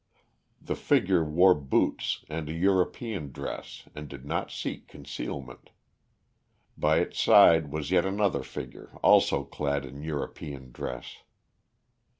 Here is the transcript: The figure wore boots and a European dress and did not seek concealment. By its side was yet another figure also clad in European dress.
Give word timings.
The 0.59 0.73
figure 0.75 1.23
wore 1.23 1.53
boots 1.53 2.25
and 2.27 2.49
a 2.49 2.53
European 2.53 3.31
dress 3.31 3.83
and 3.93 4.07
did 4.09 4.25
not 4.25 4.49
seek 4.49 4.87
concealment. 4.87 5.69
By 6.75 6.97
its 6.97 7.21
side 7.21 7.71
was 7.71 7.91
yet 7.91 8.03
another 8.07 8.41
figure 8.41 8.97
also 9.03 9.43
clad 9.43 9.85
in 9.85 10.01
European 10.01 10.71
dress. 10.71 11.17